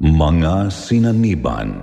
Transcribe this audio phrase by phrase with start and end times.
[0.00, 1.76] Mga Sinaniban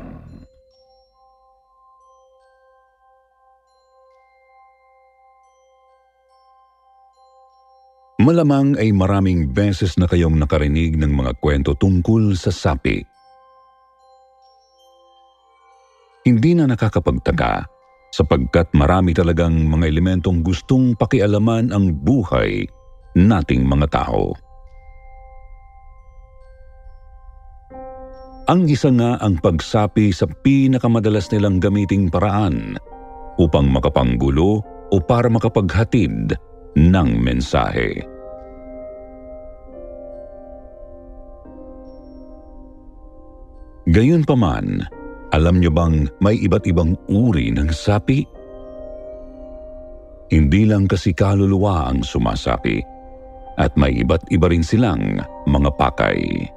[8.17, 13.05] Malamang ay maraming beses na kayong nakarinig ng mga kwento tungkol sa sapi.
[16.25, 17.69] Hindi na nakakapagtaka
[18.17, 22.65] sapagkat marami talagang mga elementong gustong pakialaman ang buhay
[23.13, 24.46] nating mga tao.
[28.47, 32.79] Ang isa nga ang pagsapi sa pinakamadalas nilang gamiting paraan
[33.35, 36.31] upang makapanggulo o para makapaghatid
[36.79, 38.07] ng mensahe.
[43.91, 44.87] Gayunpaman,
[45.35, 48.23] alam niyo bang may iba't ibang uri ng sapi?
[50.31, 52.79] Hindi lang kasi kaluluwa ang sumasapi
[53.59, 55.19] at may iba't iba rin silang
[55.51, 56.47] mga pakay.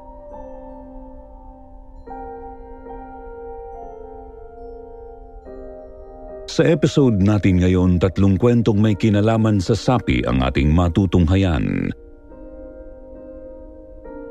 [6.50, 11.94] Sa episode natin ngayon, tatlong kwentong may kinalaman sa sapi ang ating matutunghayan.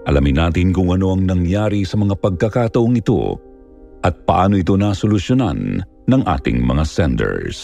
[0.04, 3.40] Alamin natin kung ano ang nangyari sa mga pagkakataong ito
[4.04, 5.80] at paano ito nasolusyonan
[6.12, 7.60] ng ating mga senders.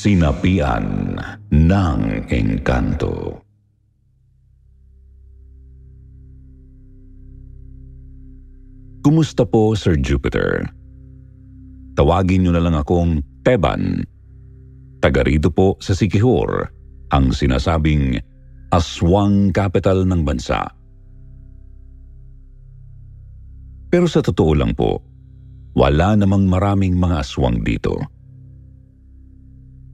[0.00, 1.12] Sinapian
[1.52, 2.00] ng
[2.32, 3.44] Engkanto
[9.04, 10.64] Kumusta po, Sir Jupiter?
[12.00, 14.00] Tawagin niyo na lang akong Teban.
[15.04, 16.72] Taga rito po sa Sikihor,
[17.12, 18.16] ang sinasabing
[18.72, 20.64] aswang capital ng bansa.
[23.92, 25.04] Pero sa totoo lang po,
[25.76, 28.19] wala namang maraming mga aswang dito.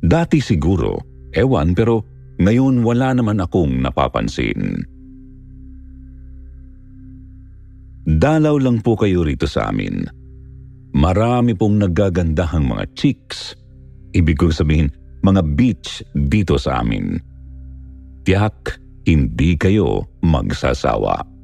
[0.03, 1.01] Dati siguro,
[1.33, 2.05] ewan pero
[2.37, 4.85] ngayon wala naman akong napapansin.
[8.07, 10.07] Dalaw lang po kayo rito sa amin.
[10.95, 13.59] Marami pong naggagandahang mga chicks.
[14.15, 14.89] Ibig kong sabihin,
[15.27, 17.19] mga beach dito sa amin.
[18.23, 18.79] Tiyak,
[19.11, 21.36] hindi kayo magsasawa.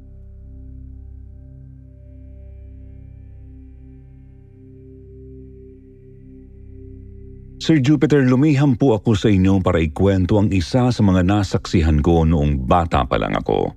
[7.63, 12.27] Sir Jupiter, lumiham po ako sa inyo para ikwento ang isa sa mga nasaksihan ko
[12.27, 13.71] noong bata pa lang ako.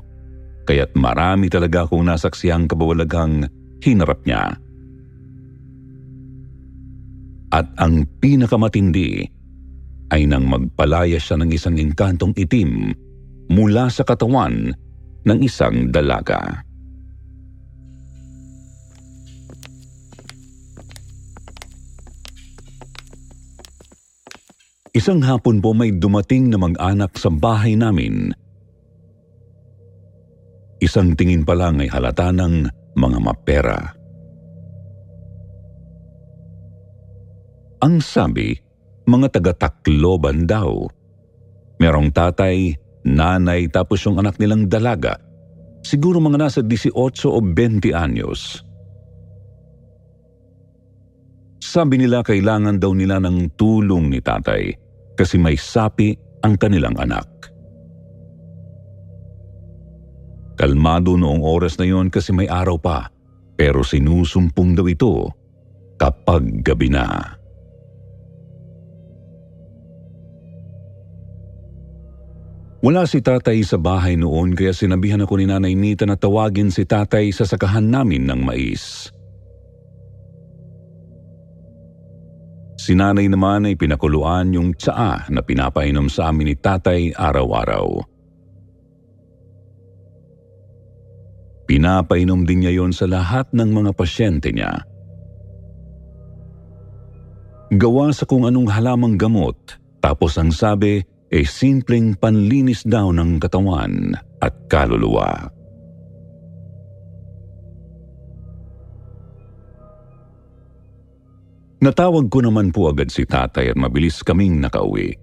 [0.63, 3.51] kaya't marami talaga akong nasaksiyang kabawalagang
[3.83, 4.55] hinarap niya.
[7.51, 9.32] At ang pinakamatindi
[10.11, 12.91] ay nang magpalaya siya ng isang engkantong itim
[13.47, 14.73] mula sa katawan
[15.23, 16.63] ng isang dalaga.
[24.93, 28.29] Isang hapon po may dumating na mag-anak sa bahay namin.
[30.77, 33.79] Isang tingin pa lang ay halata ng mga mapera.
[37.81, 38.53] Ang sabi,
[39.07, 40.87] mga taga-Tacloban daw.
[41.79, 45.19] Merong tatay, nanay tapos yung anak nilang dalaga.
[45.83, 46.95] Siguro mga nasa 18
[47.27, 48.63] o 20 anyos.
[51.59, 54.71] Sabi nila kailangan daw nila ng tulong ni tatay
[55.15, 57.27] kasi may sapi ang kanilang anak.
[60.53, 63.09] Kalmado noong oras na yon kasi may araw pa
[63.57, 65.27] pero sinusumpong daw ito
[65.97, 67.37] kapag gabi na.
[72.83, 76.83] Wala si tatay sa bahay noon kaya sinabihan ako ni Nanay Nita na tawagin si
[76.83, 79.07] tatay sa sakahan namin ng mais.
[82.75, 88.03] Si nanay naman ay pinakuluan yung tsaa na pinapainom sa amin ni tatay araw-araw.
[91.63, 94.83] Pinapainom din niya yon sa lahat ng mga pasyente niya.
[97.71, 99.55] Gawa sa kung anong halamang gamot,
[100.03, 105.49] tapos ang sabi ay simpleng panlinis daw ng katawan at kaluluwa.
[111.83, 115.19] Natawag ko naman po agad si tatay at mabilis kaming nakauwi.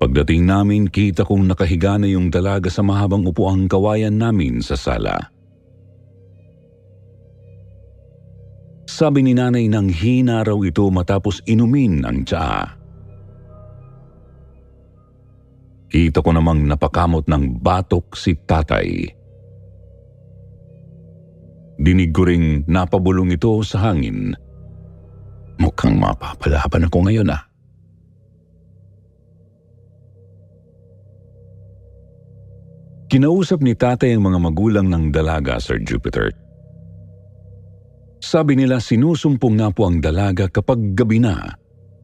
[0.00, 5.35] Pagdating namin, kita kong nakahiga na yung dalaga sa mahabang upuang kawayan namin sa sala.
[8.96, 12.64] Sabi ni nanay nang hina raw ito matapos inumin ang tsaa.
[15.92, 19.04] Kita ko namang napakamot ng batok si tatay.
[21.76, 24.32] Dinig ko ring napabulong ito sa hangin.
[25.60, 27.44] Mukhang mapapalaban ako ngayon ah.
[33.12, 36.45] Kinausap ni tatay ang mga magulang ng dalaga, Sir Jupiter.
[38.26, 41.46] Sabi nila sinusumpong nga po ang dalaga kapag gabi na,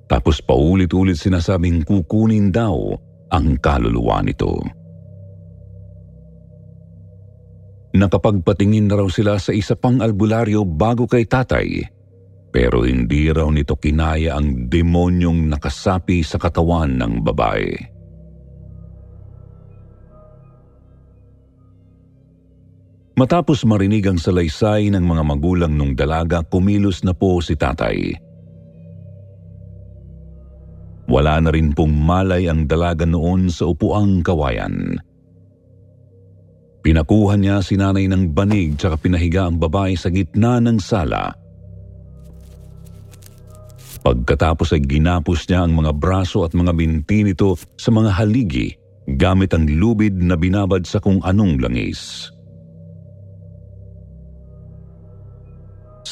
[0.06, 2.94] tapos paulit-ulit sinasabing kukunin daw
[3.34, 4.54] ang kaluluwa nito.
[7.98, 11.90] Nakapagpatingin na raw sila sa isa pang albularyo bago kay tatay,
[12.54, 17.91] pero hindi raw nito kinaya ang demonyong nakasapi sa katawan ng babae.
[23.12, 28.16] Matapos marinig ang salaysay ng mga magulang nung dalaga, kumilos na po si tatay.
[31.12, 34.96] Wala na rin pong malay ang dalaga noon sa upuang kawayan.
[36.80, 41.36] Pinakuha niya si nanay ng banig tsaka pinahiga ang babae sa gitna ng sala.
[44.02, 48.74] Pagkatapos ay ginapos niya ang mga braso at mga binti nito sa mga haligi
[49.14, 52.31] gamit ang lubid na binabad sa kung anong langis.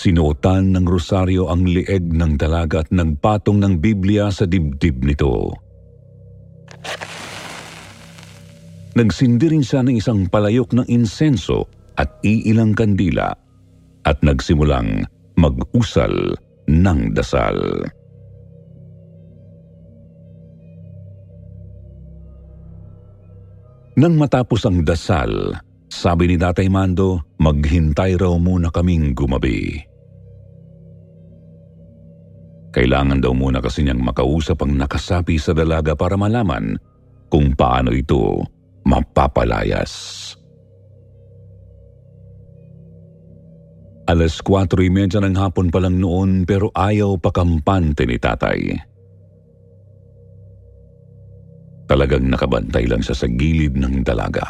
[0.00, 5.52] Sinuotan ng rosaryo ang lieg ng dalaga at nagpatong ng Biblia sa dibdib nito.
[8.97, 11.69] Nagsindi rin siya ng isang palayok ng insenso
[12.00, 13.29] at iilang kandila
[14.08, 15.05] at nagsimulang
[15.37, 16.32] mag-usal
[16.64, 17.61] ng dasal.
[24.00, 25.61] Nang matapos ang dasal,
[25.93, 29.89] sabi ni Tatay Mando, maghintay raw muna kaming gumabi.
[32.70, 36.78] Kailangan daw muna kasi niyang makausap ang nakasapi sa dalaga para malaman
[37.26, 38.46] kung paano ito
[38.87, 39.93] mapapalayas.
[44.11, 48.75] Alas 4.30 ng hapon pa lang noon pero ayaw pakampante ni tatay.
[51.87, 54.46] Talagang nakabantay lang siya sa gilid ng dalaga.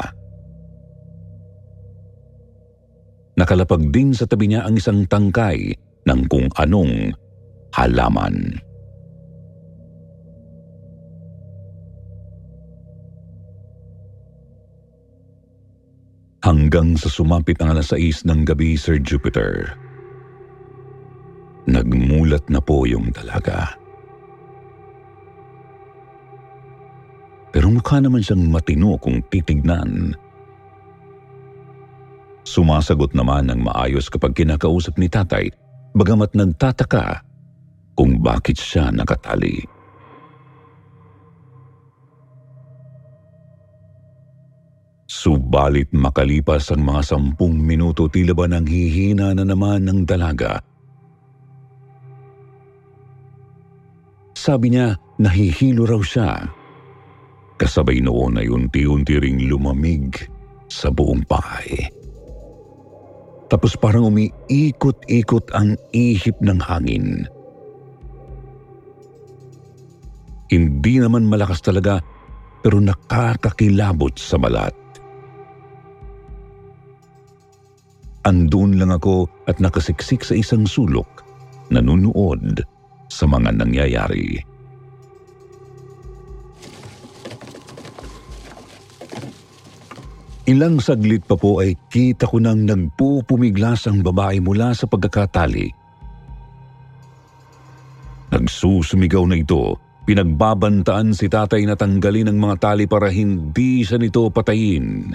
[3.37, 5.73] Nakalapag din sa tabi niya ang isang tangkay
[6.05, 7.13] ng kung anong
[7.75, 8.61] halaman.
[16.41, 19.77] hanggang sa sumapit ang alas 6 ng gabi, Sir Jupiter.
[21.69, 23.77] Nagmulat na po yung dalaga.
[27.53, 30.17] Pero mukha naman siyang matino kung titignan.
[32.41, 35.53] Sumasagot naman ng maayos kapag kinakausap ni tatay,
[35.93, 37.21] bagamat nagtataka
[37.95, 39.61] kung bakit siya nakatali.
[45.11, 50.63] Subalit makalipas ang mga sampung minuto tila ba nang hihina na naman ng dalaga.
[54.33, 56.49] Sabi niya nahihilo raw siya.
[57.61, 60.17] Kasabay noon ay unti-unti ring lumamig
[60.65, 61.85] sa buong bahay.
[63.51, 67.29] Tapos parang umiikot-ikot ang ihip ng hangin.
[70.51, 72.03] Hindi naman malakas talaga
[72.59, 74.75] pero nakakakilabot sa balat.
[78.21, 81.25] Andun lang ako at nakasiksik sa isang sulok,
[81.73, 82.61] nanunood
[83.09, 84.37] sa mga nangyayari.
[90.51, 95.71] Ilang saglit pa po ay kita ko nang nagpupumiglas ang babae mula sa pagkakatali.
[98.35, 104.27] Nagsusumigaw na ito, pinagbabantaan si tatay na tanggalin ang mga tali para hindi siya nito
[104.33, 105.13] patayin.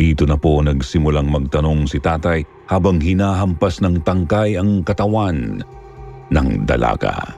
[0.00, 2.40] Dito na po nagsimulang magtanong si tatay
[2.72, 5.60] habang hinahampas ng tangkay ang katawan
[6.32, 7.36] ng dalaga.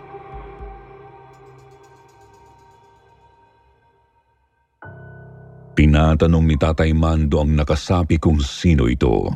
[5.72, 9.26] Tinatanong ni Tatay Mando ang nakasapi kung sino ito.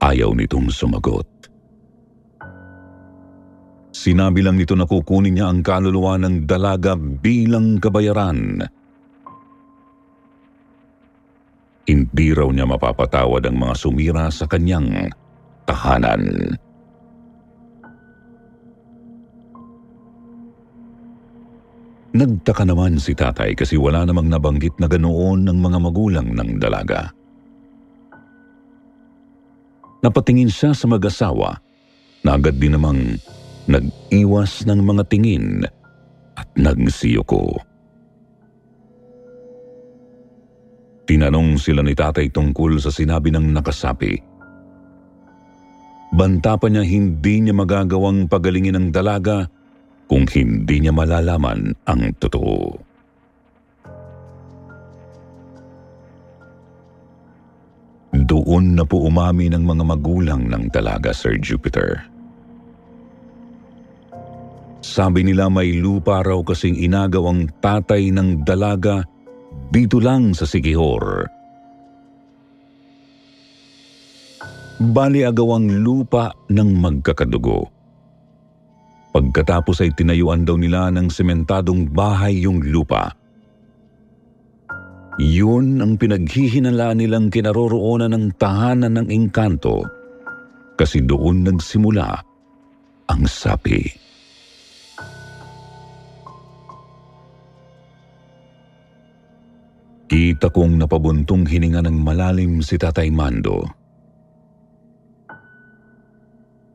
[0.00, 1.51] Ayaw nitong sumagot.
[4.02, 8.58] Sinabi lang nito na kukunin niya ang kaluluwa ng dalaga bilang kabayaran.
[11.86, 15.06] Hindi raw niya mapapatawad ang mga sumira sa kanyang
[15.70, 16.50] tahanan.
[22.10, 27.06] Nagtaka naman si tatay kasi wala namang nabanggit na ganoon ng mga magulang ng dalaga.
[30.02, 31.54] Napatingin siya sa mag-asawa
[32.26, 33.22] na agad din namang
[33.66, 35.62] nag-iwas ng mga tingin
[36.34, 37.60] at nagsiyoko.
[41.06, 44.14] Tinanong sila ni tatay tungkol sa sinabi ng nakasapi.
[46.12, 49.48] Banta pa niya hindi niya magagawang pagalingin ang dalaga
[50.06, 52.76] kung hindi niya malalaman ang totoo.
[58.12, 62.11] Doon na po umami ng mga magulang ng dalaga, Sir Jupiter.
[64.92, 69.00] Sabi nila may lupa raw kasing inagaw ang tatay ng dalaga
[69.72, 71.24] dito lang sa Sigihor.
[74.92, 77.72] Bali agawang lupa ng magkakadugo.
[79.16, 83.16] Pagkatapos ay tinayuan daw nila ng sementadong bahay yung lupa.
[85.16, 89.88] Yun ang pinaghihinalaan nilang kinaroroonan ng tahanan ng engkanto
[90.76, 92.20] kasi doon nagsimula
[93.08, 94.11] ang sapi.
[100.12, 103.64] Kita kong napabuntong hininga ng malalim si Tatay Mando.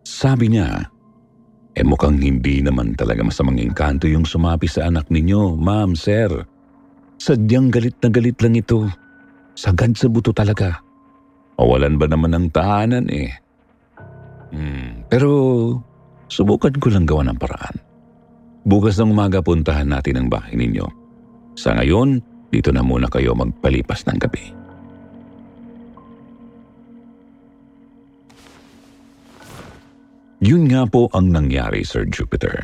[0.02, 0.82] Sabi niya,
[1.78, 6.34] eh mukhang hindi naman talaga masamang engkanto yung sumapi sa anak ninyo, ma'am, sir.
[7.22, 8.90] Sadyang galit na galit lang ito.
[9.54, 10.82] Sagad sa buto talaga.
[11.62, 13.38] Mawalan ba naman ng tahanan eh.
[14.50, 15.30] Hmm, pero
[16.26, 17.78] subukan ko lang gawa ng paraan.
[18.66, 20.90] Bukas ng umaga puntahan natin ang bahay ninyo.
[21.54, 24.44] Sa ngayon, dito na muna kayo magpalipas ng gabi.
[30.38, 32.62] Yun nga po ang nangyari, Sir Jupiter.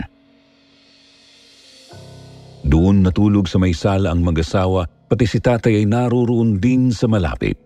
[2.63, 7.60] Doon natulog sa may sala ang mag-asawa, pati si tatay ay naroon din sa malapit.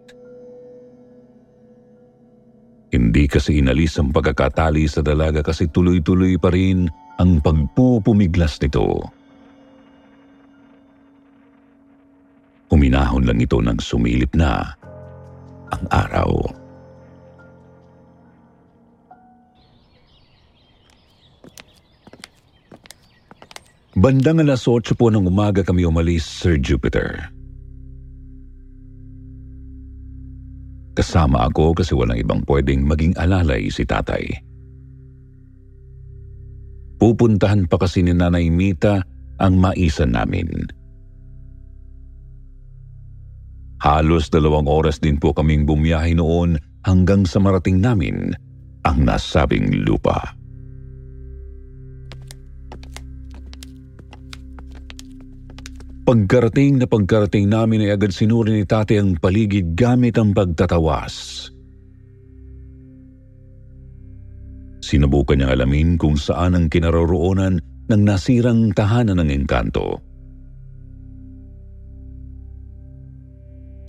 [2.87, 6.87] Hindi kasi inalis ang pagkakatali sa dalaga kasi tuloy-tuloy pa rin
[7.19, 9.16] ang pagpupumiglas nito.
[12.67, 14.75] Huminahon lang ito nang sumilip na
[15.71, 16.31] ang araw.
[23.97, 27.33] Bandang alas 8 po ng umaga kami umalis, Sir Jupiter.
[30.93, 34.21] Kasama ako kasi walang ibang pwedeng maging alalay si tatay.
[37.01, 39.01] Pupuntahan pa kasi ni Nanay Mita
[39.41, 40.76] ang maisan namin.
[43.77, 48.33] Halos dalawang oras din po kaming bumiyahe noon hanggang sa marating namin
[48.81, 50.37] ang nasabing lupa.
[56.07, 61.51] Pagkarating na pagkarating namin ay agad sinuri ni tate ang paligid gamit ang pagtatawas.
[64.79, 67.59] Sinubukan niyang alamin kung saan ang kinaroroonan
[67.91, 70.06] ng nasirang tahanan ng engkanto.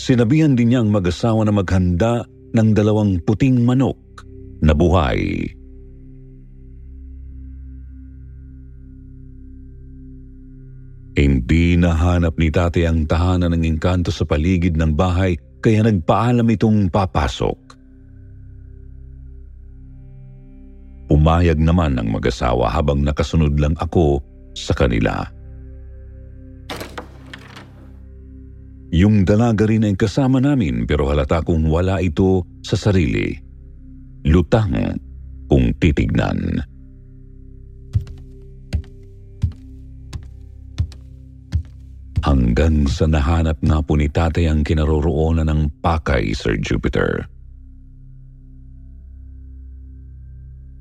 [0.08, 2.24] Sinabihan din niya ang mag-asawa na maghanda
[2.56, 4.24] ng dalawang puting manok
[4.64, 5.44] na buhay.
[11.12, 16.88] Hindi nahanap ni tate ang tahanan ng engkanto sa paligid ng bahay kaya nagpaalam itong
[16.88, 17.76] papasok.
[21.12, 24.24] Umayag naman ang mag-asawa habang nakasunod lang ako
[24.56, 25.28] sa kanila.
[28.88, 33.36] Yung dalaga rin ay kasama namin pero halata kung wala ito sa sarili.
[34.24, 34.96] Lutang
[35.48, 36.64] kung titignan.
[42.28, 47.24] hanggang sa nahanap nga po ni tatay ang kinaroroonan ng pakay, Sir Jupiter.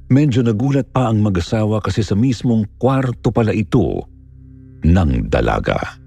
[0.07, 4.07] Medyo nagulat pa ang mag-asawa kasi sa mismong kwarto pala ito
[4.87, 5.99] ng dalaga.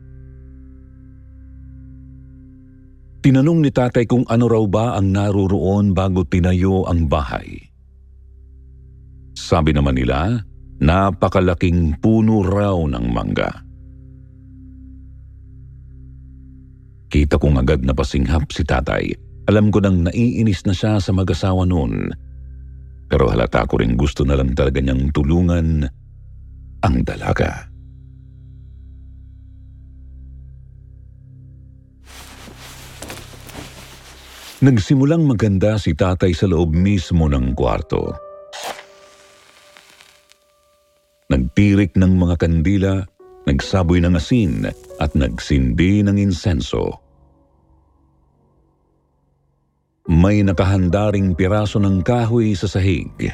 [3.21, 7.53] Tinanong ni tatay kung ano raw ba ang naruroon bago tinayo ang bahay.
[9.37, 10.41] Sabi naman nila,
[10.81, 13.53] napakalaking puno raw ng mangga.
[17.11, 19.13] Kita kong agad na pasinghap si tatay.
[19.51, 22.09] Alam ko nang naiinis na siya sa mag-asawa noon.
[23.11, 25.85] Pero halata ko rin gusto na lang talaga niyang tulungan
[26.81, 27.70] ang dalaga.
[34.61, 38.13] Nagsimulang maganda si tatay sa loob mismo ng kwarto.
[41.33, 43.01] Nagtirik ng mga kandila,
[43.49, 44.69] nagsaboy ng asin
[45.01, 46.93] at nagsindi ng insenso.
[50.13, 53.33] May nakahanda ring piraso ng kahoy sa sahig.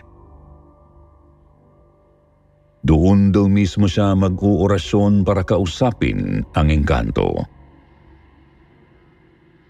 [2.87, 7.56] Doon daw mismo siya mag-uorasyon para kausapin ang engkanto.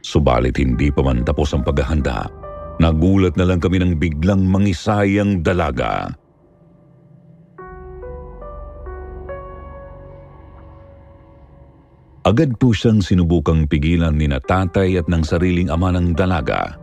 [0.06, 2.30] Subalit hindi pa man tapos ang paghahanda.
[2.78, 6.06] Nagulat na lang kami ng biglang mangisayang dalaga.
[12.22, 16.78] Agad po siyang sinubukang pigilan ni na tatay at ng sariling ama ng dalaga.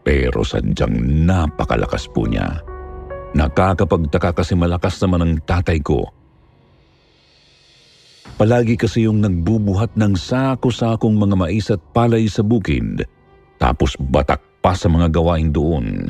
[0.00, 2.64] Pero sadyang napakalakas po niya.
[3.36, 6.08] Nakakapagtaka kasi malakas naman ang tatay ko
[8.36, 13.00] Palagi kasi yung nagbubuhat ng sako-sakong mga mais at palay sa bukid,
[13.56, 16.04] tapos batak pa sa mga gawain doon.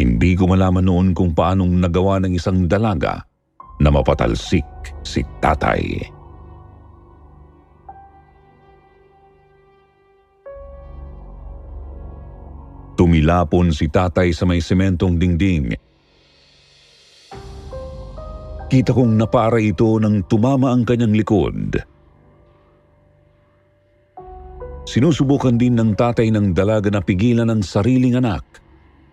[0.00, 3.20] Hindi ko malaman noon kung paanong nagawa ng isang dalaga
[3.76, 4.64] na mapatalsik
[5.04, 6.00] si tatay.
[12.96, 15.89] Tumilapon si tatay sa may sementong dingding
[18.70, 21.74] Kita kong napara ito nang tumama ang kanyang likod.
[24.86, 28.46] Sinusubukan din ng tatay ng dalaga na pigilan ang sariling anak,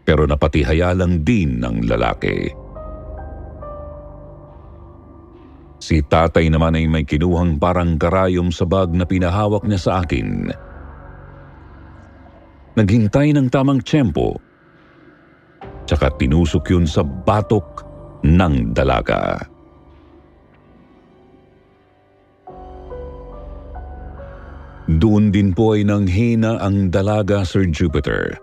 [0.06, 2.54] pero napatihaya lang din ng lalaki.
[5.82, 10.54] Si tatay naman ay may kinuhang parang karayom sa bag na pinahawak niya sa akin.
[12.78, 14.38] Naghintay ng tamang tiyempo,
[15.90, 17.87] tsaka tinusok yun sa batok
[18.26, 19.42] ng dalaga.
[24.88, 28.40] Doon din po ay nanghina ang dalaga Sir Jupiter.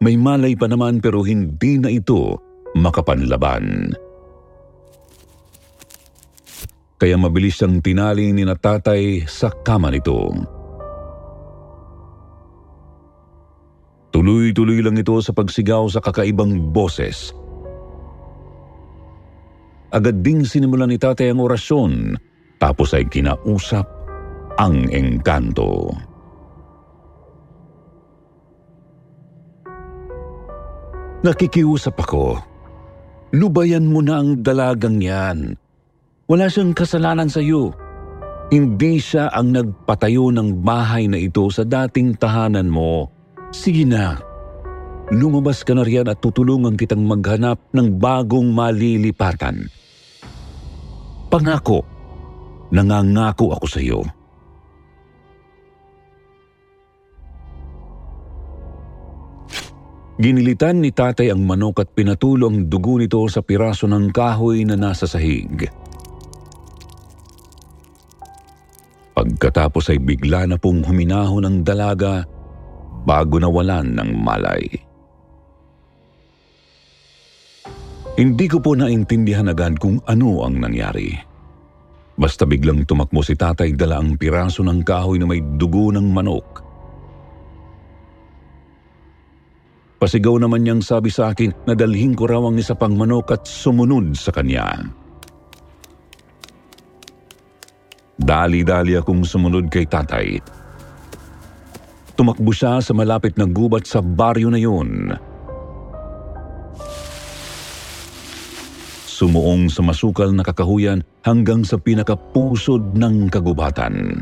[0.00, 2.40] May malay pa naman pero hindi na ito
[2.72, 3.92] makapanlaban.
[6.96, 10.32] Kaya mabilis siyang tinali ni natatay sa kama nito.
[14.10, 17.30] Tuloy-tuloy lang ito sa pagsigaw sa kakaibang boses.
[19.90, 22.18] Agad ding sinimulan ni tatay ang orasyon
[22.58, 23.86] tapos ay kinausap
[24.58, 25.94] ang engkanto.
[31.20, 32.38] Nakikiusap ako.
[33.36, 35.54] Lubayan mo na ang dalagang yan.
[36.26, 37.70] Wala siyang kasalanan sa iyo.
[38.50, 43.19] Hindi siya ang nagpatayo ng bahay na ito sa dating tahanan mo
[43.50, 44.14] Sige na.
[45.10, 49.66] Lumabas ka na riyan at tutulungan kitang maghanap ng bagong malilipatan.
[51.26, 51.82] Pangako,
[52.70, 54.06] nangangako ako sa iyo.
[60.20, 64.76] Ginilitan ni tatay ang manok at pinatulo ang dugo nito sa piraso ng kahoy na
[64.78, 65.66] nasa sahig.
[69.16, 72.28] Pagkatapos ay bigla na pong huminahon ang dalaga
[73.04, 74.64] bago nawalan ng malay.
[78.20, 81.16] Hindi ko po naintindihan agad kung ano ang nangyari.
[82.20, 86.60] Basta biglang tumakbo si tatay dala ang piraso ng kahoy na may dugo ng manok.
[89.96, 93.48] Pasigaw naman niyang sabi sa akin na dalhin ko raw ang isa pang manok at
[93.48, 94.68] sumunod sa kanya.
[98.20, 100.59] Dali-dali akong sumunod kay tatay
[102.20, 105.08] Tumakbo siya sa malapit na gubat sa baryo na yun.
[109.08, 114.20] Sumuong sa masukal na kakahuyan hanggang sa pinakapusod ng kagubatan.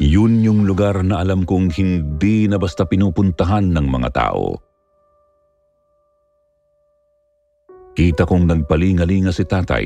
[0.00, 4.56] Yun yung lugar na alam kong hindi na basta pinupuntahan ng mga tao.
[7.92, 9.84] Kita kong nagpalingalinga si tatay,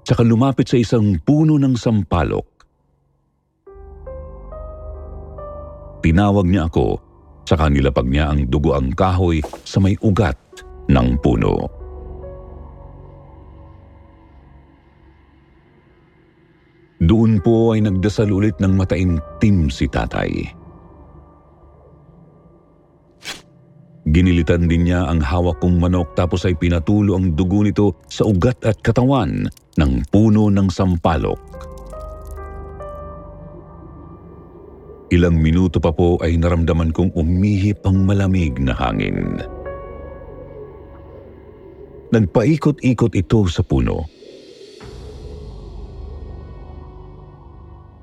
[0.00, 2.51] tsaka lumapit sa isang puno ng sampalok.
[6.02, 6.98] Tinawag niya ako,
[7.46, 10.34] saka nilapag niya ang dugo ang kahoy sa may ugat
[10.90, 11.70] ng puno.
[17.02, 20.30] Doon po ay nagdasal ulit ng mataimtim si tatay.
[24.02, 28.58] Ginilitan din niya ang hawak kong manok tapos ay pinatulo ang dugo nito sa ugat
[28.66, 29.46] at katawan
[29.78, 31.71] ng puno ng sampalok.
[35.12, 39.44] Ilang minuto pa po ay naramdaman kong umihip ang malamig na hangin.
[42.16, 44.08] Nagpaikot-ikot ito sa puno.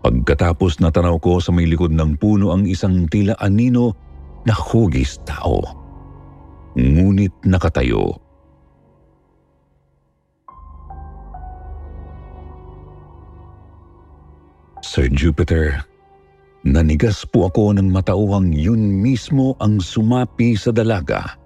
[0.05, 3.97] Pagkatapos natanaw ko sa may likod ng puno ang isang tila anino
[4.45, 5.65] na hugis tao
[6.77, 8.21] ngunit nakatayo.
[14.79, 15.85] Sir Jupiter,
[16.65, 21.39] nanigas po ako ng matauhang yun mismo ang sumapi sa dalaga.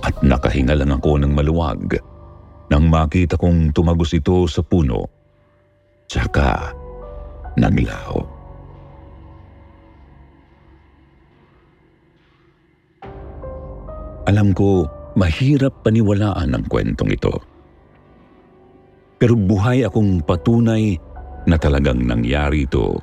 [0.00, 2.00] At nakahinga lang ako ng maluwag
[2.70, 5.06] nang makita kong tumagos ito sa puno.
[6.06, 6.74] Tsaka
[7.58, 8.40] naglaho.
[14.30, 14.86] Alam ko,
[15.18, 17.34] mahirap paniwalaan ang kwentong ito.
[19.18, 20.96] Pero buhay akong patunay
[21.48, 23.00] na talagang nangyari ito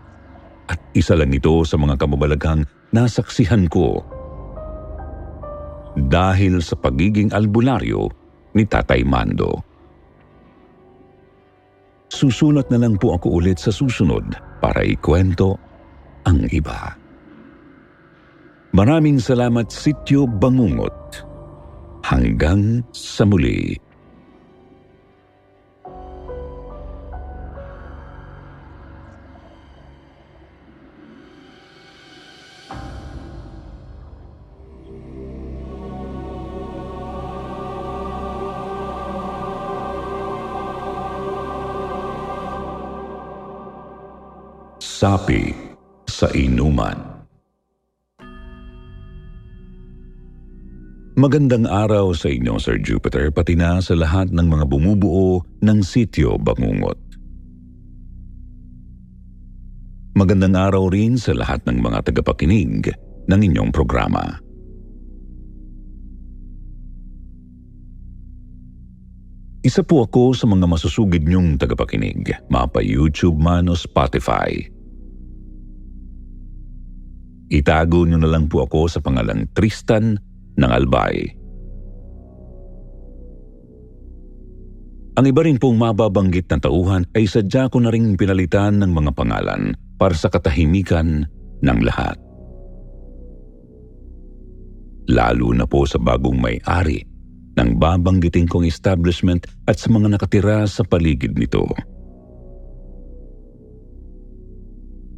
[0.67, 4.04] at isa lang ito sa mga kamabalaghang nasaksihan ko
[5.97, 8.06] dahil sa pagiging albularyo
[8.54, 9.65] ni Tatay Mando.
[12.08, 14.23] Susulat na lang po ako ulit sa susunod
[14.62, 15.58] para ikwento
[16.23, 16.95] ang iba.
[18.78, 21.26] Maraming salamat Sityo Bangungot.
[22.08, 23.87] Hanggang sa muli.
[44.97, 45.53] Sapi
[46.10, 46.97] sa inuman.
[51.13, 56.41] Magandang araw sa inyo, Sir Jupiter, pati na sa lahat ng mga bumubuo ng sityo
[56.41, 56.97] Bangungot.
[60.17, 62.89] Magandang araw rin sa lahat ng mga tagapakinig
[63.29, 64.41] ng inyong programa.
[69.62, 74.73] Isa po ako sa mga masusugid niyong tagapakinig, mapa YouTube man o Spotify.
[77.47, 80.19] Itago niyo na lang po ako sa pangalang Tristan
[80.60, 81.38] ng Albay.
[85.17, 89.12] Ang iba rin pong mababanggit na tauhan ay sadya ko na rin pinalitan ng mga
[89.17, 91.25] pangalan para sa katahimikan
[91.65, 92.13] ng lahat.
[95.10, 97.01] Lalo na po sa bagong may-ari
[97.57, 101.65] ng babanggitin kong establishment at sa mga nakatira sa paligid nito.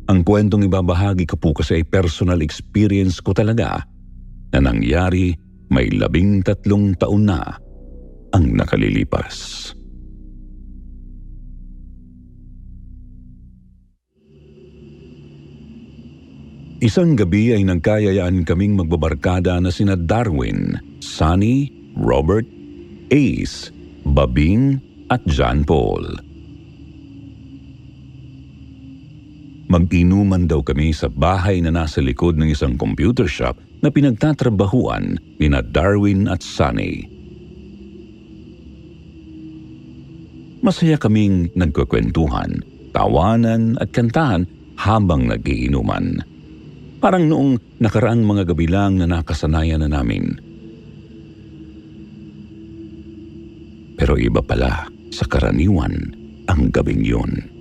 [0.10, 3.86] Ang kwentong ibabahagi ko po kasi ay personal experience ko talaga
[4.50, 5.38] na nangyari
[5.70, 7.46] may labing tatlong taon na
[8.34, 9.70] ang nakalilipas.
[16.80, 22.48] Isang gabi ay nagkayayaan kaming magbabarkada na sina Darwin, Sunny, Robert,
[23.14, 23.70] Ace,
[24.10, 24.80] Babing
[25.12, 26.29] at John Paul.
[29.70, 35.46] Mag-inuman daw kami sa bahay na nasa likod ng isang computer shop na pinagtatrabahuan ni
[35.46, 37.06] na Darwin at Sunny.
[40.66, 42.66] Masaya kaming nagkukwentuhan,
[42.98, 46.18] tawanan at kantahan habang nagiinuman.
[46.98, 50.34] Parang noong nakaraang mga gabi lang na nakasanayan na namin.
[54.02, 55.94] Pero iba pala sa karaniwan
[56.50, 57.59] ang gabing yun.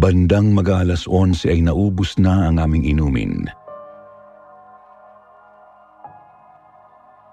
[0.00, 3.44] Bandang mag-alas 11 ay naubos na ang aming inumin.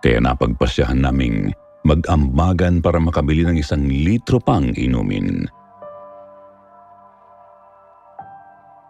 [0.03, 1.55] Kaya napagpasyahan naming
[1.87, 5.47] mag-ambagan para makabili ng isang litro pang inumin.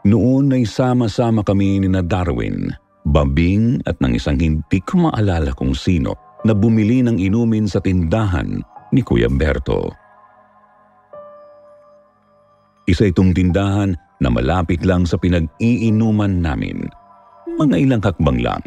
[0.10, 2.74] Noon ay sama-sama kami ni na Darwin,
[3.06, 8.58] Babing at ng isang hindi ko maalala kung sino na bumili ng inumin sa tindahan
[8.90, 10.07] ni Kuya Berto.
[12.88, 13.91] Isa itong tindahan
[14.23, 16.88] na malapit lang sa pinag-iinuman namin.
[17.60, 18.63] Mga ilang hakbang lang.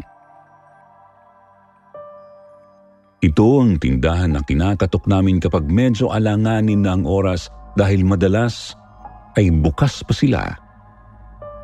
[3.21, 8.77] Ito ang tindahan na kinakatok namin kapag medyo alanganin na ang oras dahil madalas
[9.37, 10.41] ay bukas pa sila.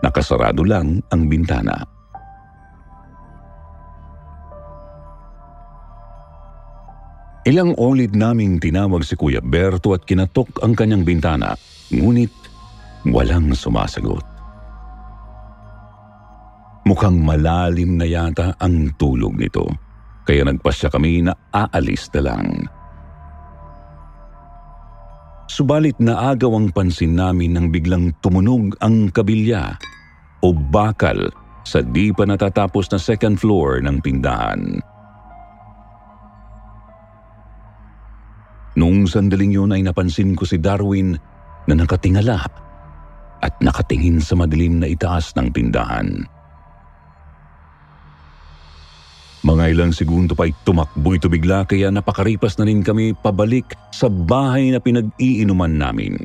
[0.01, 1.81] Nakasarado lang ang bintana.
[7.47, 11.55] Ilang ulit naming tinawag si Kuya Berto at kinatok ang kanyang bintana,
[11.89, 12.46] ngunit
[13.11, 14.23] walang sumasagot.
[16.87, 19.67] Mukhang malalim na yata ang tulog nito,
[20.23, 22.47] kaya nagpasya kami na aalis na lang.
[25.51, 29.75] Subalit naagaw ang pansin namin nang biglang tumunog ang kabilya
[30.43, 31.27] o bakal
[31.67, 34.79] sa di pa natatapos na second floor ng tindahan.
[38.79, 41.17] Noong sandaling yun ay napansin ko si Darwin
[41.67, 42.66] na nakatingala
[43.41, 46.25] at nakatingin sa madilim na itaas ng tindahan.
[49.45, 54.11] Mga ilang segundo pa ay tumakbo ito bigla kaya napakaripas na rin kami pabalik sa
[54.11, 56.19] bahay na pinag-iinuman namin.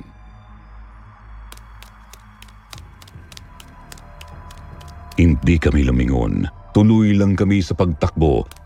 [5.15, 6.49] Hindi kami lumingon.
[6.73, 8.63] Tuloy lang kami sa pagtakbo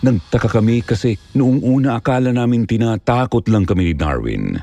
[0.00, 4.56] Nagtaka kami kasi noong una akala namin tinatakot lang kami ni Darwin.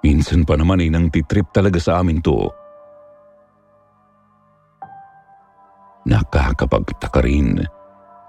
[0.00, 2.48] Minsan pa naman ay nang titrip talaga sa amin to.
[6.08, 7.60] Nakakapagtaka rin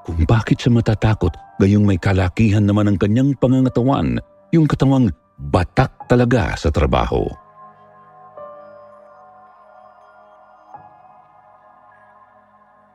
[0.04, 1.32] kung bakit siya matatakot
[1.62, 4.20] gayong may kalakihan naman ang kanyang pangangatawan,
[4.52, 7.24] yung katawang batak talaga sa trabaho.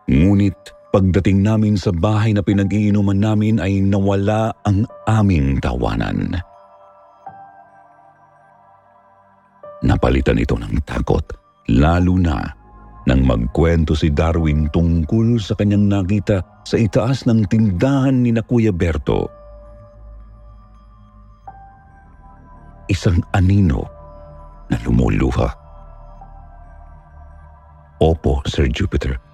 [0.07, 6.41] Ngunit Pagdating namin sa bahay na pinag-iinuman namin ay nawala ang aming tawanan.
[9.85, 11.25] Napalitan ito ng takot,
[11.75, 12.41] lalo na
[13.07, 18.75] nang magkwento si Darwin tungkol sa kanyang nakita sa itaas ng tindahan ni na Kuya
[18.75, 19.31] Berto.
[22.87, 23.87] Isang anino
[24.71, 25.49] na lumuluha.
[28.03, 29.27] Opo, Sir Jupiter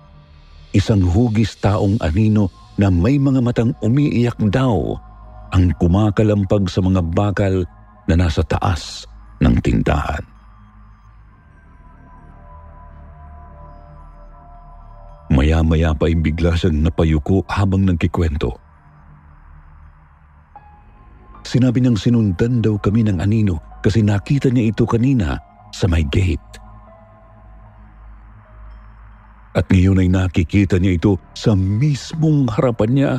[0.72, 2.48] isang hugis taong anino
[2.80, 4.96] na may mga matang umiiyak daw
[5.52, 7.68] ang kumakalampag sa mga bakal
[8.08, 9.04] na nasa taas
[9.44, 10.24] ng tindahan.
[15.32, 18.52] Maya-maya pa ay bigla siyang napayuko habang nagkikwento.
[21.42, 25.40] Sinabi niyang sinundan daw kami ng anino kasi nakita niya ito kanina
[25.72, 26.60] sa may gate.
[29.52, 33.12] At ngayon ay nakikita niya ito sa mismong harapan niya,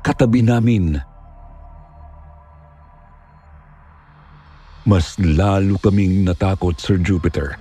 [0.00, 0.96] katabi namin.
[4.88, 7.56] Mas lalo kaming natakot, Sir Jupiter.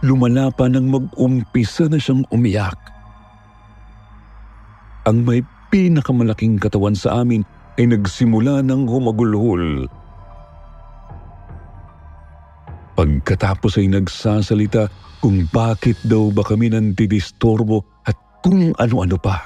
[0.00, 2.76] Lumala pa nang mag-umpisa na siyang umiyak.
[5.04, 7.44] Ang may pinakamalaking katawan sa amin
[7.76, 9.88] ay nagsimula ng humagulhol.
[12.96, 14.88] Pagkatapos ay nagsasalita
[15.24, 19.40] kung bakit daw ba kami nandidistorbo at kung ano-ano pa.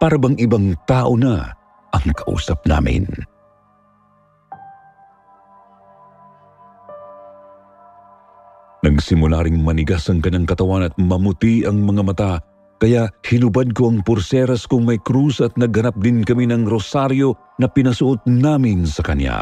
[0.00, 1.48] Para bang ibang tao na
[1.92, 3.08] ang kausap namin.
[8.82, 12.32] Nagsimula ring manigas ang kanyang katawan at mamuti ang mga mata
[12.82, 17.30] kaya hinubad ko ang purseras kung may krus at naghanap din kami ng rosaryo
[17.62, 19.38] na pinasuot namin sa kanya.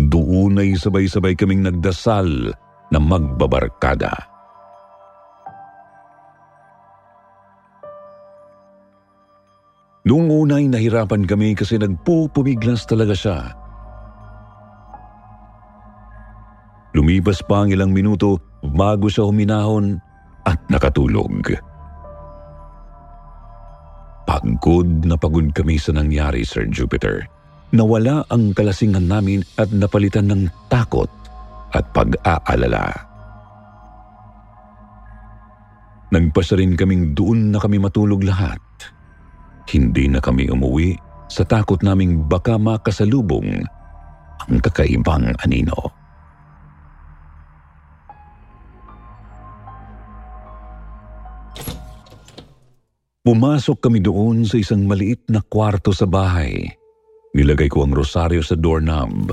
[0.00, 2.56] Doon ay sabay-sabay kaming nagdasal
[2.88, 4.16] na magbabarkada.
[10.08, 13.67] Noong una ay nahirapan kami kasi nagpupumiglas talaga siya.
[16.96, 20.00] Lumipas pa ang ilang minuto bago siya huminahon
[20.48, 21.52] at nakatulog.
[24.28, 27.28] Pagod na pagod kami sa nangyari, Sir Jupiter
[27.72, 31.10] nawala ang kalasingan namin at napalitan ng takot
[31.76, 32.88] at pag-aalala.
[36.08, 38.60] Nagpasa rin kaming doon na kami matulog lahat.
[39.68, 40.96] Hindi na kami umuwi
[41.28, 43.60] sa takot naming baka makasalubong
[44.48, 45.92] ang kakaibang anino.
[53.28, 56.78] Pumasok kami doon sa isang maliit na kwarto sa bahay
[57.36, 59.30] Nilagay ko ang rosaryo sa doorknob.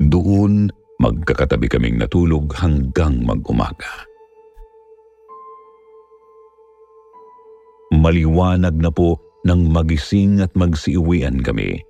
[0.00, 4.04] Doon, magkakatabi kaming natulog hanggang mag-umaga.
[7.94, 11.80] Maliwanag na po nang magising at magsiuwian kami.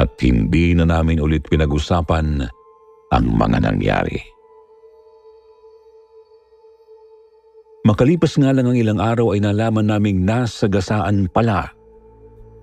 [0.00, 2.42] At hindi na namin ulit pinag-usapan
[3.12, 4.31] ang mga nangyari.
[7.82, 11.66] Makalipas nga lang ang ilang araw ay nalaman naming nasa gasaan pala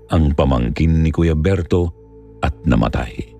[0.09, 1.91] ang pamangkin ni Kuya Berto
[2.39, 3.35] at namatay.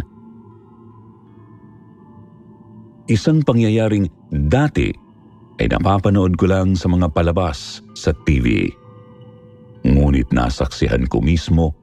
[3.09, 4.93] Isang pangyayaring dati
[5.57, 8.69] ay napapanood ko lang sa mga palabas sa TV.
[9.81, 11.73] Ngunit nasaksihan ko mismo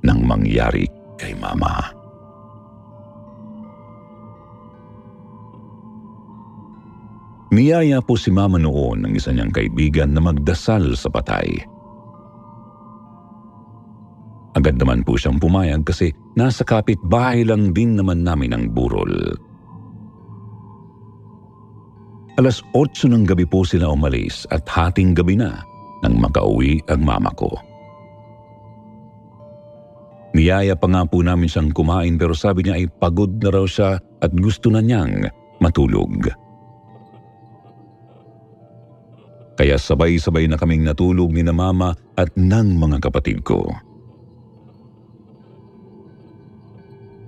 [0.00, 0.88] nang mangyari
[1.20, 1.92] kay Mama.
[7.52, 11.75] Niyaya po si Mama noon ng isa niyang kaibigan na magdasal sa patay.
[14.56, 19.36] Agad naman po siyang pumayag kasi nasa kapit-bahay lang din naman namin ang burol.
[22.40, 25.60] Alas 8 ng gabi po sila umalis at hating gabi na
[26.00, 27.52] nang makauwi ang mama ko.
[30.36, 33.96] Niyaya pa nga po namin siyang kumain pero sabi niya ay pagod na raw siya
[34.20, 35.32] at gusto na niyang
[35.64, 36.28] matulog.
[39.56, 43.64] Kaya sabay-sabay na kaming natulog ni na mama at ng mga kapatid ko.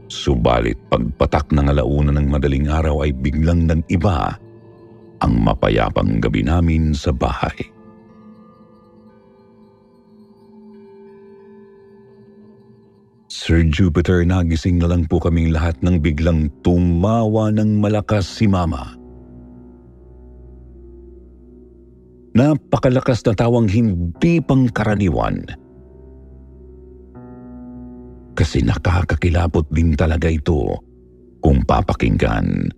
[0.08, 4.40] Subalit pagpatak ng alauna ng madaling araw ay biglang nag-iba
[5.20, 7.54] ang mapayapang gabi namin sa bahay.
[13.28, 18.96] Sir Jupiter, nagising na lang po kaming lahat nang biglang tumawa ng malakas si Mama.
[22.32, 25.44] Napakalakas na tawang hindi pangkaraniwan.
[25.44, 25.67] karaniwan
[28.38, 30.78] kasi nakakakilabot din talaga ito
[31.42, 32.70] kung papakinggan.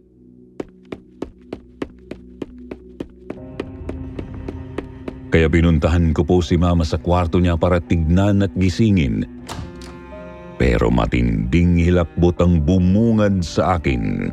[5.31, 9.29] Kaya binuntahan ko po si mama sa kwarto niya para tignan at gisingin.
[10.57, 14.33] Pero matinding hilakbot ang bumungad sa akin.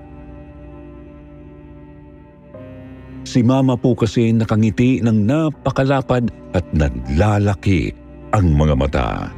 [3.27, 7.91] Si mama po kasi nakangiti ng napakalapad at naglalaki
[8.31, 9.36] ang mga mata.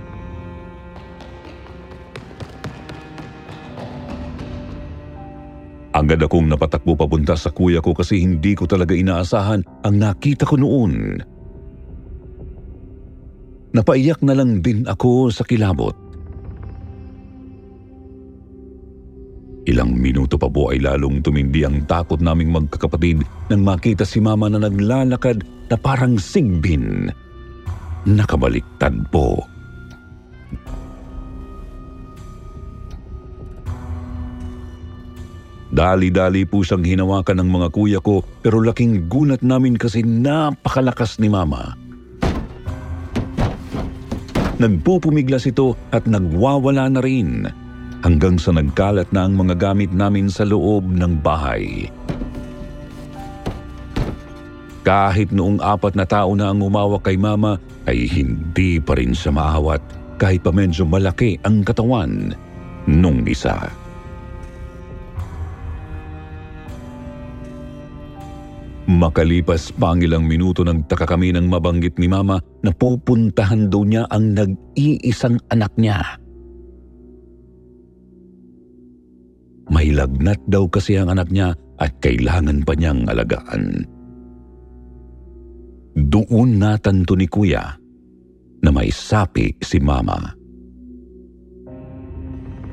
[6.00, 10.56] Agad akong napatakbo papunta sa kuya ko kasi hindi ko talaga inaasahan ang nakita ko
[10.56, 11.20] noon.
[13.76, 15.92] Napaiyak na lang din ako sa kilabot.
[19.68, 23.22] Ilang minuto pa po ay lalong tumindi ang takot naming magkakapatid
[23.52, 27.12] nang makita si mama na naglalakad na parang sigbin.
[28.08, 29.44] Nakabaliktad po.
[35.70, 41.30] Dali-dali po siyang hinawakan ng mga kuya ko pero laking gulat namin kasi napakalakas ni
[41.30, 41.78] mama.
[44.60, 47.48] Nagpupumiglas ito at nagwawala na rin
[48.04, 51.88] hanggang sa nagkalat na ang mga gamit namin sa loob ng bahay.
[54.84, 59.32] Kahit noong apat na tao na ang umawak kay mama ay hindi pa rin siya
[59.32, 59.80] maawat
[60.20, 62.36] kahit pa medyo malaki ang katawan
[62.90, 63.79] nung isa.
[68.90, 74.10] Makalipas pa ang ilang minuto nagtaka kami nang mabanggit ni Mama na pupuntahan daw niya
[74.10, 76.02] ang nag-iisang anak niya.
[79.70, 83.86] May lagnat daw kasi ang anak niya at kailangan pa niyang alagaan.
[85.94, 87.70] Doon natanto ni Kuya
[88.66, 90.18] na may sapi si Mama.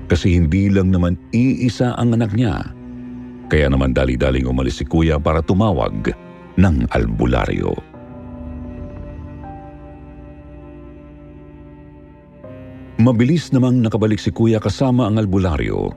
[0.09, 2.76] Kasi hindi lang naman iisa ang anak niya
[3.47, 6.11] kaya naman dali-daling umalis si kuya para tumawag
[6.59, 7.75] ng albularyo.
[12.97, 15.95] Mabilis namang nakabalik si kuya kasama ang albularyo.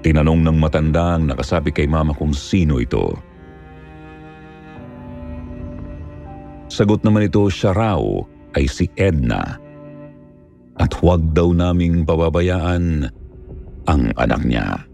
[0.00, 3.12] Tinanong ng matanda ang nakasabi kay mama kung sino ito.
[6.72, 8.00] Sagot naman ito siya raw
[8.56, 9.60] ay si Edna.
[10.78, 13.10] At huwag daw naming pababayaan
[13.90, 14.87] ang anak niya.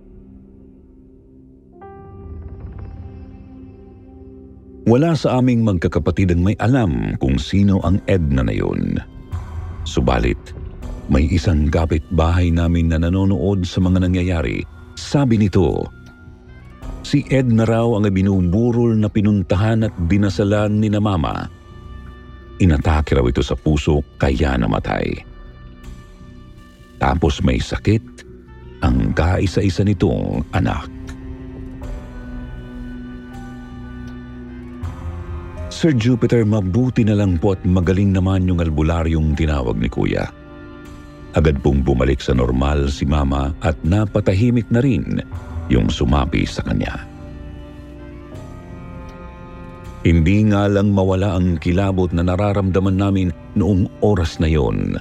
[4.84, 9.00] Wala sa aming magkakapatid ang may alam kung sino ang Edna na yun.
[9.88, 10.36] Subalit,
[11.08, 14.60] may isang kapitbahay namin na nanonood sa mga nangyayari.
[14.92, 15.88] Sabi nito,
[17.00, 21.48] si Edna raw ang binuburol na pinuntahan at dinasalan ni na mama.
[22.60, 25.16] Inatake raw ito sa puso kaya namatay.
[27.00, 28.04] Tapos may sakit
[28.84, 30.93] ang kaisa-isa nitong anak.
[35.84, 40.24] Sir Jupiter, mabuti na lang po at magaling naman yung albularyong tinawag ni Kuya.
[41.36, 45.20] Agad pong bumalik sa normal si Mama at napatahimik na rin
[45.68, 47.04] yung sumapi sa kanya.
[50.08, 54.96] Hindi nga lang mawala ang kilabot na nararamdaman namin noong oras na yon.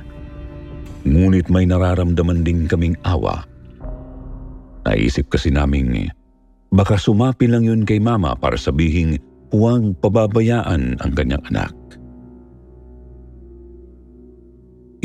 [1.08, 3.48] Ngunit may nararamdaman din kaming awa.
[4.84, 6.12] Naisip kasi naming
[6.76, 9.16] baka sumapi lang yun kay mama para sabihing
[9.54, 11.74] huwag pababayaan ang kanyang anak.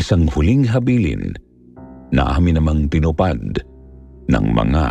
[0.00, 1.36] Isang huling habilin
[2.16, 3.60] na amin namang tinupad
[4.32, 4.84] ng mga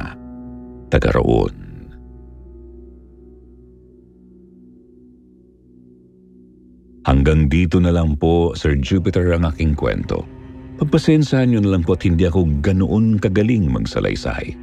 [0.94, 1.50] taga roon.
[7.08, 10.28] Hanggang dito na lang po, Sir Jupiter, ang aking kwento.
[10.78, 14.54] Pagpasensahan nyo na lang po at hindi ako ganoon kagaling magsalaysay.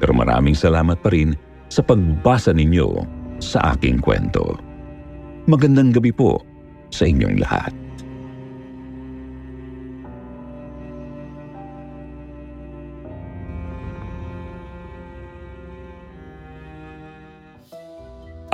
[0.00, 1.36] Pero maraming salamat pa rin
[1.68, 4.56] sa pagbasa ninyo sa aking kwento.
[5.46, 6.42] Magandang gabi po
[6.90, 7.72] sa inyong lahat.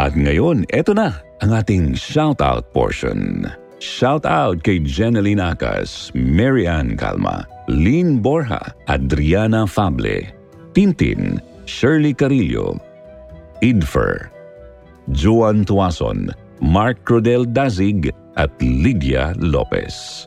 [0.03, 1.15] At ngayon, eto na
[1.47, 3.47] ang ating shoutout portion.
[3.79, 10.27] Shoutout kay Jeneline Acas, Marianne Calma, Lynn Borja, Adriana Fable,
[10.75, 11.39] Tintin,
[11.71, 12.83] Shirley Carillo,
[13.63, 14.32] Idfer,
[15.11, 16.31] Juan Tuason,
[16.63, 20.27] Mark Crodel Dazig at Lydia Lopez.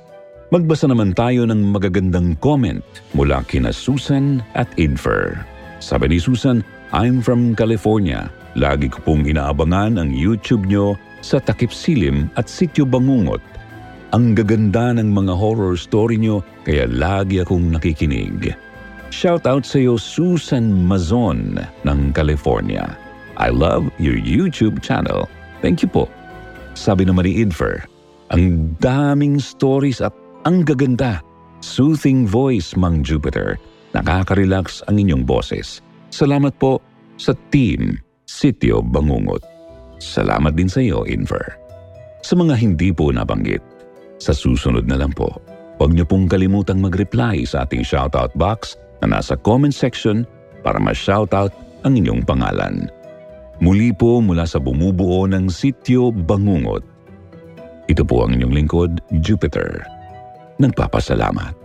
[0.52, 2.84] Magbasa naman tayo ng magagandang comment
[3.16, 5.40] mula kina Susan at Infer.
[5.80, 6.62] Sabi ni Susan,
[6.92, 8.30] I'm from California.
[8.56, 13.42] Lagi ko pong inaabangan ang YouTube nyo sa Takip Silim at Sityo Bangungot.
[14.16, 18.56] Ang gaganda ng mga horror story nyo kaya lagi akong nakikinig.
[19.12, 23.05] Shout out sa iyo Susan Mazon ng California.
[23.36, 25.28] I love your YouTube channel.
[25.60, 26.08] Thank you po.
[26.76, 27.84] Sabi naman ni Infer,
[28.32, 30.12] ang daming stories at
[30.44, 31.24] ang gaganda.
[31.64, 33.58] Soothing voice, Mang Jupiter.
[33.96, 35.80] Nakaka-relax ang inyong boses.
[36.12, 36.84] Salamat po
[37.16, 39.42] sa team Sityo Bangungot.
[40.04, 41.56] Salamat din sa iyo, Infer.
[42.22, 43.64] Sa mga hindi po nabanggit,
[44.20, 45.32] sa susunod na lang po,
[45.80, 50.28] huwag niyo pong kalimutang mag-reply sa ating shoutout box na nasa comment section
[50.66, 51.54] para ma-shoutout
[51.86, 52.90] ang inyong pangalan.
[53.66, 56.86] Muli po mula sa bumubuo ng Sityo Bangungot.
[57.90, 59.82] Ito po ang inyong lingkod, Jupiter.
[60.62, 61.65] Nagpapasalamat.